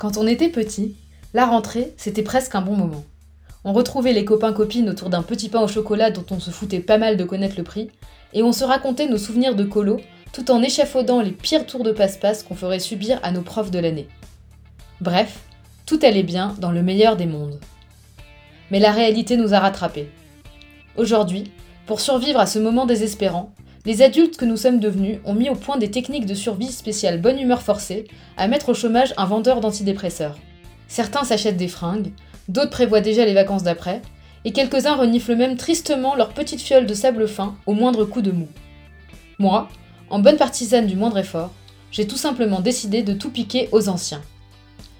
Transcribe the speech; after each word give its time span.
Quand 0.00 0.16
on 0.16 0.26
était 0.26 0.48
petit, 0.48 0.96
la 1.34 1.44
rentrée, 1.44 1.92
c'était 1.98 2.22
presque 2.22 2.54
un 2.54 2.62
bon 2.62 2.74
moment. 2.74 3.04
On 3.64 3.74
retrouvait 3.74 4.14
les 4.14 4.24
copains-copines 4.24 4.88
autour 4.88 5.10
d'un 5.10 5.22
petit 5.22 5.50
pain 5.50 5.60
au 5.60 5.68
chocolat 5.68 6.10
dont 6.10 6.24
on 6.30 6.40
se 6.40 6.50
foutait 6.50 6.80
pas 6.80 6.96
mal 6.96 7.18
de 7.18 7.24
connaître 7.24 7.56
le 7.58 7.64
prix, 7.64 7.90
et 8.32 8.42
on 8.42 8.52
se 8.52 8.64
racontait 8.64 9.08
nos 9.08 9.18
souvenirs 9.18 9.54
de 9.54 9.64
colo 9.64 10.00
tout 10.32 10.50
en 10.50 10.62
échafaudant 10.62 11.20
les 11.20 11.32
pires 11.32 11.66
tours 11.66 11.84
de 11.84 11.92
passe-passe 11.92 12.42
qu'on 12.44 12.54
ferait 12.54 12.78
subir 12.78 13.20
à 13.22 13.30
nos 13.30 13.42
profs 13.42 13.70
de 13.70 13.78
l'année. 13.78 14.08
Bref, 15.02 15.40
tout 15.84 16.00
allait 16.02 16.22
bien 16.22 16.56
dans 16.58 16.72
le 16.72 16.82
meilleur 16.82 17.16
des 17.18 17.26
mondes. 17.26 17.60
Mais 18.70 18.80
la 18.80 18.92
réalité 18.92 19.36
nous 19.36 19.52
a 19.52 19.58
rattrapés. 19.58 20.08
Aujourd'hui, 20.96 21.52
pour 21.84 22.00
survivre 22.00 22.40
à 22.40 22.46
ce 22.46 22.58
moment 22.58 22.86
désespérant, 22.86 23.52
les 23.86 24.02
adultes 24.02 24.36
que 24.36 24.44
nous 24.44 24.58
sommes 24.58 24.78
devenus 24.78 25.18
ont 25.24 25.34
mis 25.34 25.48
au 25.48 25.54
point 25.54 25.78
des 25.78 25.90
techniques 25.90 26.26
de 26.26 26.34
survie 26.34 26.70
spéciales 26.70 27.20
bonne 27.20 27.38
humeur 27.38 27.62
forcée 27.62 28.06
à 28.36 28.46
mettre 28.46 28.68
au 28.68 28.74
chômage 28.74 29.14
un 29.16 29.24
vendeur 29.24 29.60
d'antidépresseurs. 29.60 30.38
Certains 30.86 31.24
s'achètent 31.24 31.56
des 31.56 31.68
fringues, 31.68 32.12
d'autres 32.48 32.70
prévoient 32.70 33.00
déjà 33.00 33.24
les 33.24 33.32
vacances 33.32 33.62
d'après, 33.62 34.02
et 34.44 34.52
quelques-uns 34.52 34.96
reniflent 34.96 35.36
même 35.36 35.56
tristement 35.56 36.14
leur 36.14 36.30
petite 36.30 36.60
fiole 36.60 36.86
de 36.86 36.94
sable 36.94 37.26
fin 37.26 37.56
au 37.66 37.72
moindre 37.72 38.04
coup 38.04 38.20
de 38.20 38.32
mou. 38.32 38.48
Moi, 39.38 39.68
en 40.10 40.18
bonne 40.18 40.36
partisane 40.36 40.86
du 40.86 40.96
moindre 40.96 41.18
effort, 41.18 41.50
j'ai 41.90 42.06
tout 42.06 42.16
simplement 42.16 42.60
décidé 42.60 43.02
de 43.02 43.14
tout 43.14 43.30
piquer 43.30 43.68
aux 43.72 43.88
anciens. 43.88 44.22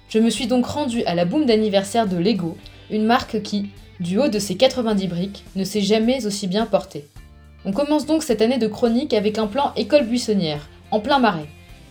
Je 0.09 0.17
me 0.17 0.29
suis 0.29 0.47
donc 0.47 0.65
rendu 0.65 1.03
à 1.03 1.13
la 1.13 1.25
boum 1.25 1.45
d'anniversaire 1.45 2.07
de 2.07 2.17
Lego, 2.17 2.57
une 2.89 3.05
marque 3.05 3.41
qui, 3.43 3.69
du 3.99 4.17
haut 4.17 4.27
de 4.27 4.39
ses 4.39 4.57
90 4.57 5.07
briques, 5.07 5.45
ne 5.55 5.63
s'est 5.63 5.81
jamais 5.81 6.25
aussi 6.25 6.47
bien 6.47 6.65
portée. 6.65 7.07
On 7.63 7.73
commence 7.73 8.07
donc 8.07 8.23
cette 8.23 8.41
année 8.41 8.57
de 8.57 8.67
chronique 8.67 9.13
avec 9.13 9.37
un 9.37 9.45
plan 9.45 9.71
école 9.75 10.07
buissonnière, 10.07 10.67
en 10.89 10.99
plein 10.99 11.19
marais. 11.19 11.47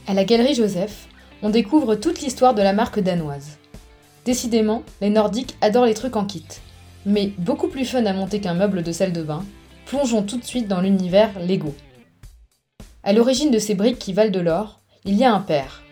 À 0.08 0.14
la 0.14 0.24
galerie 0.24 0.54
Joseph, 0.54 1.06
on 1.42 1.50
découvre 1.50 1.94
toute 1.94 2.20
l'histoire 2.20 2.54
de 2.54 2.62
la 2.62 2.72
marque 2.72 2.98
danoise. 2.98 3.58
Décidément, 4.24 4.82
les 5.00 5.10
Nordiques 5.10 5.54
adorent 5.60 5.86
les 5.86 5.94
trucs 5.94 6.16
en 6.16 6.24
kit. 6.24 6.44
Mais 7.06 7.32
beaucoup 7.38 7.68
plus 7.68 7.84
fun 7.84 8.04
à 8.04 8.12
monter 8.12 8.40
qu'un 8.40 8.54
meuble 8.54 8.82
de 8.82 8.90
salle 8.90 9.12
de 9.12 9.22
bain, 9.22 9.44
plongeons 9.86 10.22
tout 10.22 10.38
de 10.38 10.44
suite 10.44 10.66
dans 10.66 10.80
l'univers 10.80 11.30
Lego. 11.38 11.72
À 13.04 13.12
l'origine 13.12 13.52
de 13.52 13.60
ces 13.60 13.74
briques 13.74 13.98
qui 14.00 14.12
valent 14.12 14.32
de 14.32 14.40
l'or, 14.40 14.80
il 15.04 15.14
y 15.14 15.24
a 15.24 15.32
un 15.32 15.40
père, 15.40 15.82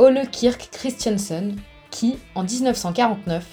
Ole 0.00 0.28
Kirk 0.32 0.68
Christiansen, 0.72 1.54
qui, 1.92 2.16
en 2.34 2.42
1949, 2.42 3.46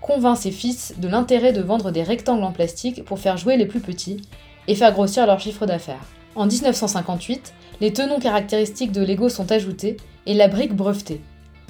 convainc 0.00 0.36
ses 0.36 0.52
fils 0.52 0.94
de 0.96 1.08
l'intérêt 1.08 1.52
de 1.52 1.60
vendre 1.60 1.90
des 1.90 2.04
rectangles 2.04 2.44
en 2.44 2.52
plastique 2.52 3.04
pour 3.04 3.18
faire 3.18 3.36
jouer 3.36 3.56
les 3.56 3.66
plus 3.66 3.80
petits 3.80 4.22
et 4.68 4.74
faire 4.74 4.92
grossir 4.92 5.26
leur 5.26 5.40
chiffre 5.40 5.66
d'affaires. 5.66 6.06
En 6.34 6.46
1958, 6.46 7.54
les 7.80 7.92
tenons 7.92 8.18
caractéristiques 8.18 8.92
de 8.92 9.04
Lego 9.04 9.28
sont 9.28 9.50
ajoutés 9.52 9.96
et 10.26 10.34
la 10.34 10.48
brique 10.48 10.74
brevetée. 10.74 11.20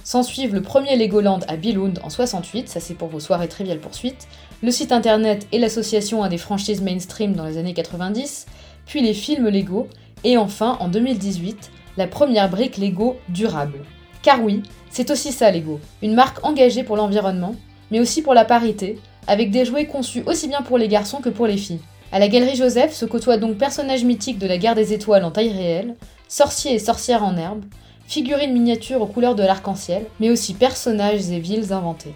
S'ensuivent 0.04 0.54
le 0.54 0.62
premier 0.62 0.96
Legoland 0.96 1.40
à 1.48 1.56
Billund 1.56 1.98
en 2.02 2.10
68, 2.10 2.68
ça 2.68 2.80
c'est 2.80 2.94
pour 2.94 3.08
vos 3.08 3.20
soirées 3.20 3.48
triviales 3.48 3.80
poursuites, 3.80 4.28
le 4.62 4.70
site 4.70 4.92
internet 4.92 5.46
et 5.52 5.58
l'association 5.58 6.22
à 6.22 6.28
des 6.28 6.38
franchises 6.38 6.82
mainstream 6.82 7.34
dans 7.34 7.46
les 7.46 7.58
années 7.58 7.74
90, 7.74 8.46
puis 8.86 9.00
les 9.00 9.14
films 9.14 9.48
Lego, 9.48 9.88
et 10.24 10.36
enfin 10.36 10.76
en 10.80 10.88
2018, 10.88 11.70
la 11.96 12.06
première 12.06 12.50
brique 12.50 12.76
Lego 12.76 13.16
durable. 13.28 13.80
Car 14.22 14.42
oui, 14.42 14.62
c'est 14.90 15.10
aussi 15.10 15.32
ça 15.32 15.50
Lego, 15.50 15.80
une 16.02 16.14
marque 16.14 16.44
engagée 16.44 16.84
pour 16.84 16.96
l'environnement, 16.96 17.54
mais 17.90 18.00
aussi 18.00 18.22
pour 18.22 18.34
la 18.34 18.44
parité, 18.44 18.98
avec 19.26 19.50
des 19.50 19.64
jouets 19.64 19.86
conçus 19.86 20.22
aussi 20.26 20.48
bien 20.48 20.62
pour 20.62 20.78
les 20.78 20.88
garçons 20.88 21.20
que 21.20 21.30
pour 21.30 21.46
les 21.46 21.56
filles. 21.56 21.80
À 22.14 22.20
la 22.20 22.28
Galerie 22.28 22.54
Joseph 22.54 22.92
se 22.92 23.06
côtoient 23.06 23.38
donc 23.38 23.58
personnages 23.58 24.04
mythiques 24.04 24.38
de 24.38 24.46
la 24.46 24.56
guerre 24.56 24.76
des 24.76 24.92
étoiles 24.92 25.24
en 25.24 25.32
taille 25.32 25.50
réelle, 25.52 25.96
sorciers 26.28 26.72
et 26.72 26.78
sorcières 26.78 27.24
en 27.24 27.36
herbe, 27.36 27.64
figurines 28.06 28.52
miniatures 28.52 29.02
aux 29.02 29.08
couleurs 29.08 29.34
de 29.34 29.42
l'arc-en-ciel, 29.42 30.06
mais 30.20 30.30
aussi 30.30 30.54
personnages 30.54 31.28
et 31.30 31.40
villes 31.40 31.72
inventés. 31.72 32.14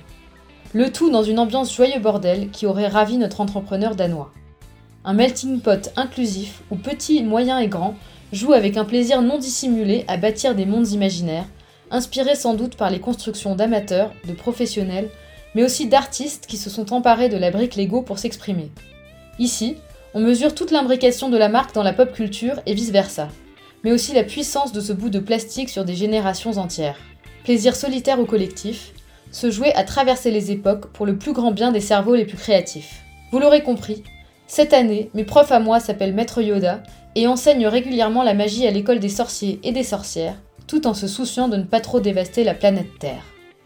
Le 0.73 0.93
tout 0.93 1.11
dans 1.11 1.25
une 1.25 1.41
ambiance 1.41 1.75
joyeux 1.75 1.99
bordel 1.99 2.51
qui 2.51 2.65
aurait 2.65 2.87
ravi 2.87 3.17
notre 3.17 3.41
entrepreneur 3.41 3.97
danois. 3.97 4.31
Un 5.05 5.15
melting 5.15 5.63
pot 5.63 5.91
inclusif 5.97 6.63
où 6.70 6.77
petits, 6.77 7.25
moyens 7.25 7.61
et 7.61 7.67
grands 7.67 7.97
jouent 8.31 8.53
avec 8.53 8.77
un 8.77 8.85
plaisir 8.85 9.20
non 9.20 9.37
dissimulé 9.37 10.05
à 10.07 10.17
bâtir 10.17 10.55
des 10.55 10.64
mondes 10.64 10.92
imaginaires, 10.92 11.48
inspirés 11.91 12.37
sans 12.37 12.55
doute 12.55 12.77
par 12.77 12.91
les 12.91 13.01
constructions 13.01 13.57
d'amateurs, 13.57 14.13
de 14.29 14.33
professionnels, 14.33 15.11
mais 15.57 15.64
aussi 15.64 15.89
d'artistes 15.89 16.47
qui 16.47 16.57
se 16.57 16.70
sont 16.70 16.92
emparés 16.92 17.29
de 17.29 17.37
la 17.37 17.51
brique 17.51 17.75
Lego 17.75 18.03
pour 18.03 18.20
s'exprimer. 18.20 18.70
Ici, 19.41 19.77
on 20.14 20.20
mesure 20.20 20.55
toute 20.55 20.70
l'imbrication 20.70 21.29
de 21.29 21.36
la 21.36 21.48
marque 21.48 21.74
dans 21.74 21.83
la 21.83 21.92
pop 21.92 22.13
culture 22.13 22.61
et 22.67 22.74
vice-versa 22.74 23.29
mais 23.85 23.92
aussi 23.92 24.13
la 24.13 24.24
puissance 24.24 24.73
de 24.73 24.80
ce 24.80 24.92
bout 24.92 25.11
de 25.11 25.19
plastique 25.19 25.69
sur 25.69 25.85
des 25.85 25.95
générations 25.95 26.57
entières. 26.58 26.98
Plaisir 27.45 27.77
solitaire 27.77 28.20
ou 28.20 28.24
collectif, 28.24 28.92
se 29.30 29.51
jouer 29.51 29.73
à 29.74 29.85
traverser 29.85 30.30
les 30.30 30.51
époques 30.51 30.86
pour 30.92 31.07
le 31.07 31.17
plus 31.17 31.33
grand 31.33 31.52
bien 31.52 31.73
des 31.73 31.80
cerveaux 31.80 32.14
les 32.14 32.24
plus 32.24 32.36
créatifs. 32.36 33.02
Vous 33.30 33.39
l'aurez 33.39 33.63
compris, 33.63 34.02
cette 34.46 34.73
année, 34.73 35.11
mes 35.14 35.24
profs 35.24 35.52
à 35.52 35.61
moi 35.61 35.80
s'appellent 35.80 36.14
Maître 36.14 36.40
Yoda 36.40 36.83
et 37.14 37.27
enseignent 37.27 37.67
régulièrement 37.67 38.23
la 38.23 38.35
magie 38.35 38.67
à 38.67 38.70
l'école 38.70 39.01
des 39.01 39.08
sorciers 39.11 39.61
et 39.63 39.73
des 39.73 39.83
sorcières, 39.83 40.36
tout 40.67 40.86
en 40.86 40.95
se 40.95 41.07
souciant 41.07 41.48
de 41.48 41.57
ne 41.57 41.64
pas 41.64 41.80
trop 41.80 42.01
dévaster 42.01 42.45
la 42.45 42.55
planète 42.55 42.98
Terre. 42.98 43.23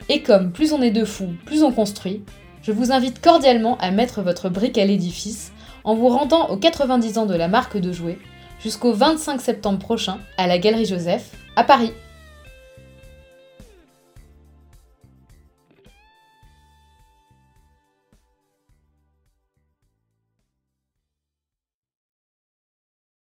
Et 0.08 0.22
comme 0.22 0.50
plus 0.50 0.72
on 0.72 0.82
est 0.82 0.90
de 0.90 1.04
fous, 1.04 1.34
plus 1.46 1.62
on 1.62 1.70
construit, 1.70 2.24
je 2.62 2.72
vous 2.72 2.90
invite 2.90 3.20
cordialement 3.20 3.78
à 3.78 3.92
mettre 3.92 4.22
votre 4.22 4.48
brique 4.48 4.78
à 4.78 4.84
l'édifice 4.84 5.52
en 5.84 5.94
vous 5.94 6.08
rendant 6.08 6.48
aux 6.48 6.56
90 6.56 7.18
ans 7.18 7.26
de 7.26 7.34
la 7.34 7.48
marque 7.48 7.76
de 7.76 7.92
jouets 7.92 8.18
jusqu'au 8.60 8.92
25 8.92 9.40
septembre 9.40 9.78
prochain 9.78 10.18
à 10.36 10.46
la 10.46 10.58
Galerie 10.58 10.86
Joseph 10.86 11.30
à 11.56 11.64
Paris. 11.64 11.92